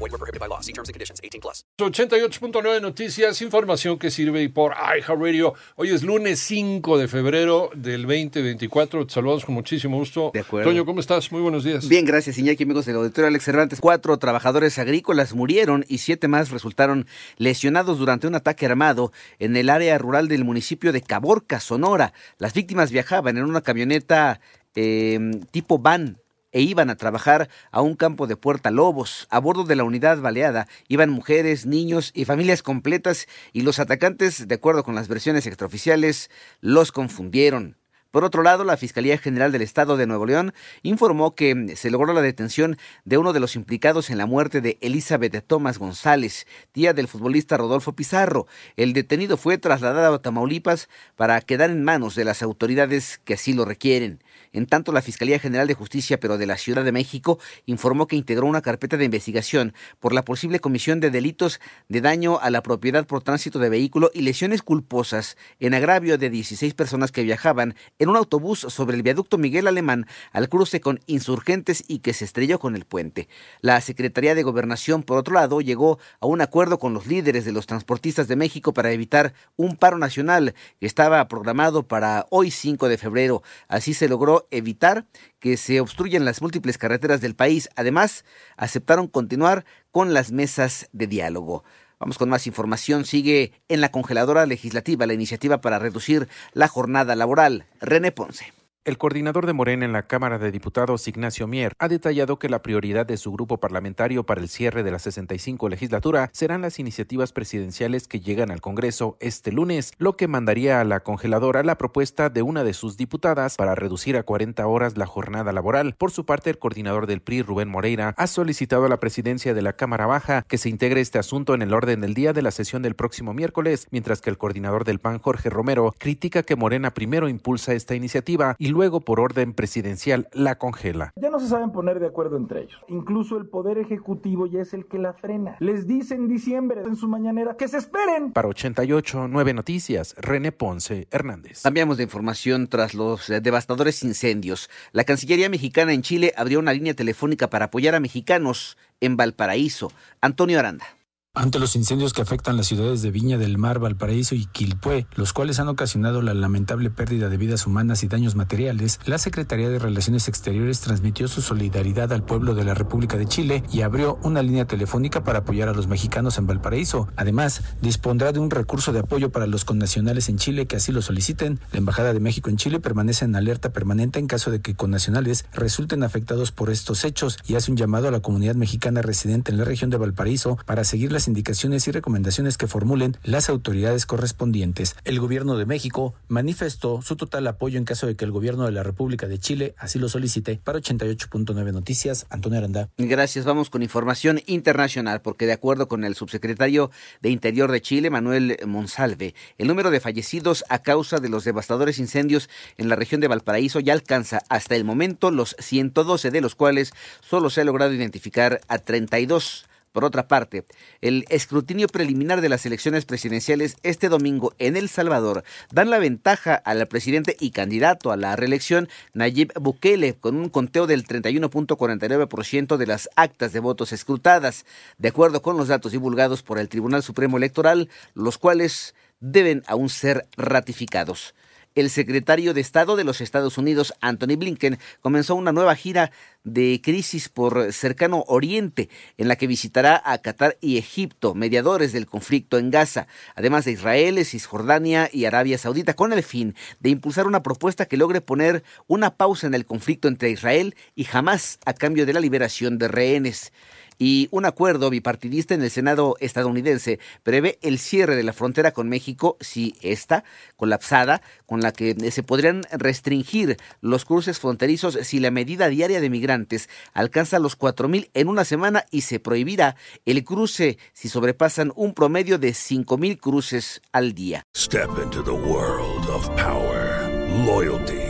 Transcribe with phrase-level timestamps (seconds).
[0.00, 0.60] Void were prohibited by law.
[0.62, 1.20] See terms and conditions.
[1.22, 1.62] 18 plus.
[1.78, 5.52] 88.9 Noticias, información que sirve por iHeartRadio.
[5.76, 9.06] Hoy es lunes 5 de febrero del 2024.
[9.06, 10.30] Te saludamos con muchísimo gusto.
[10.32, 10.70] De acuerdo.
[10.70, 11.30] Toño, ¿cómo estás?
[11.30, 11.86] Muy buenos días.
[11.86, 13.80] Bien, gracias, Iñaki, amigos del auditorio Alex Cervantes.
[13.82, 17.06] Cuatro trabajadores agrícolas murieron y siete más resultaron
[17.36, 22.14] lesionados durante un ataque armado en el área rural del municipio de Caborca, Sonora.
[22.38, 24.40] Las víctimas viajaban en una camioneta
[24.74, 25.18] eh,
[25.50, 26.18] tipo van
[26.52, 29.26] e iban a trabajar a un campo de Puerta Lobos.
[29.30, 34.46] A bordo de la unidad baleada iban mujeres, niños y familias completas y los atacantes,
[34.46, 37.79] de acuerdo con las versiones extraoficiales, los confundieron.
[38.10, 42.12] Por otro lado, la Fiscalía General del Estado de Nuevo León informó que se logró
[42.12, 46.92] la detención de uno de los implicados en la muerte de Elizabeth Tomás González, tía
[46.92, 48.48] del futbolista Rodolfo Pizarro.
[48.76, 53.52] El detenido fue trasladado a Tamaulipas para quedar en manos de las autoridades que así
[53.52, 54.24] lo requieren.
[54.52, 58.16] En tanto, la Fiscalía General de Justicia, pero de la Ciudad de México, informó que
[58.16, 62.62] integró una carpeta de investigación por la posible comisión de delitos de daño a la
[62.62, 67.76] propiedad por tránsito de vehículo y lesiones culposas en agravio de 16 personas que viajaban
[68.00, 72.24] en un autobús sobre el viaducto Miguel Alemán al cruce con insurgentes y que se
[72.24, 73.28] estrelló con el puente.
[73.60, 77.52] La Secretaría de Gobernación, por otro lado, llegó a un acuerdo con los líderes de
[77.52, 82.88] los transportistas de México para evitar un paro nacional que estaba programado para hoy 5
[82.88, 83.42] de febrero.
[83.68, 85.06] Así se logró evitar
[85.38, 87.68] que se obstruyan las múltiples carreteras del país.
[87.76, 88.24] Además,
[88.56, 91.64] aceptaron continuar con las mesas de diálogo.
[92.00, 93.04] Vamos con más información.
[93.04, 97.66] Sigue en la congeladora legislativa la iniciativa para reducir la jornada laboral.
[97.80, 98.54] René Ponce.
[98.90, 102.60] El coordinador de Morena en la Cámara de Diputados, Ignacio Mier, ha detallado que la
[102.60, 107.32] prioridad de su grupo parlamentario para el cierre de la 65 legislatura serán las iniciativas
[107.32, 112.30] presidenciales que llegan al Congreso este lunes, lo que mandaría a la congeladora la propuesta
[112.30, 115.94] de una de sus diputadas para reducir a 40 horas la jornada laboral.
[115.96, 119.62] Por su parte, el coordinador del PRI, Rubén Moreira, ha solicitado a la presidencia de
[119.62, 122.50] la Cámara Baja que se integre este asunto en el orden del día de la
[122.50, 126.92] sesión del próximo miércoles, mientras que el coordinador del PAN, Jorge Romero, critica que Morena
[126.92, 131.12] primero impulsa esta iniciativa y luego por orden presidencial la congela.
[131.16, 132.80] Ya no se saben poner de acuerdo entre ellos.
[132.88, 135.56] Incluso el Poder Ejecutivo ya es el que la frena.
[135.60, 138.32] Les dice en diciembre en su mañanera que se esperen.
[138.32, 141.62] Para 88, 9 Noticias, René Ponce Hernández.
[141.62, 144.70] Cambiamos de información tras los eh, devastadores incendios.
[144.92, 149.92] La Cancillería mexicana en Chile abrió una línea telefónica para apoyar a mexicanos en Valparaíso.
[150.20, 150.86] Antonio Aranda.
[151.32, 155.32] Ante los incendios que afectan las ciudades de Viña del Mar, Valparaíso y Quilpué, los
[155.32, 159.78] cuales han ocasionado la lamentable pérdida de vidas humanas y daños materiales, la Secretaría de
[159.78, 164.42] Relaciones Exteriores transmitió su solidaridad al pueblo de la República de Chile y abrió una
[164.42, 167.06] línea telefónica para apoyar a los mexicanos en Valparaíso.
[167.14, 171.00] Además, dispondrá de un recurso de apoyo para los connacionales en Chile que así lo
[171.00, 171.60] soliciten.
[171.70, 175.44] La Embajada de México en Chile permanece en alerta permanente en caso de que connacionales
[175.52, 179.58] resulten afectados por estos hechos y hace un llamado a la comunidad mexicana residente en
[179.58, 184.96] la región de Valparaíso para seguir las indicaciones y recomendaciones que formulen las autoridades correspondientes.
[185.04, 188.72] El gobierno de México manifestó su total apoyo en caso de que el gobierno de
[188.72, 190.60] la República de Chile así lo solicite.
[190.62, 192.88] Para 88.9 Noticias, Antonio Aranda.
[192.98, 193.44] Gracias.
[193.44, 198.58] Vamos con información internacional, porque de acuerdo con el subsecretario de Interior de Chile, Manuel
[198.66, 203.28] Monsalve, el número de fallecidos a causa de los devastadores incendios en la región de
[203.28, 207.92] Valparaíso ya alcanza hasta el momento los 112, de los cuales solo se ha logrado
[207.92, 209.66] identificar a 32.
[209.92, 210.64] Por otra parte,
[211.00, 215.42] el escrutinio preliminar de las elecciones presidenciales este domingo en El Salvador
[215.72, 220.86] dan la ventaja al presidente y candidato a la reelección Nayib Bukele con un conteo
[220.86, 224.64] del 31.49% de las actas de votos escrutadas,
[224.98, 229.88] de acuerdo con los datos divulgados por el Tribunal Supremo Electoral, los cuales deben aún
[229.88, 231.34] ser ratificados
[231.74, 236.10] el secretario de Estado de los Estados Unidos, Anthony Blinken, comenzó una nueva gira
[236.42, 238.88] de crisis por cercano Oriente,
[239.18, 243.72] en la que visitará a Qatar y Egipto, mediadores del conflicto en Gaza, además de
[243.72, 248.64] Israel, Cisjordania y Arabia Saudita, con el fin de impulsar una propuesta que logre poner
[248.86, 252.88] una pausa en el conflicto entre Israel y Hamas a cambio de la liberación de
[252.88, 253.52] rehenes.
[254.00, 258.88] Y un acuerdo bipartidista en el Senado estadounidense prevé el cierre de la frontera con
[258.88, 260.24] México si está
[260.56, 266.10] colapsada, con la que se podrían restringir los cruces fronterizos si la medida diaria de
[266.10, 269.76] migrantes alcanza los 4.000 en una semana y se prohibirá
[270.06, 274.46] el cruce si sobrepasan un promedio de 5.000 cruces al día.
[274.56, 277.06] Step into the world of power,
[277.44, 278.09] loyalty,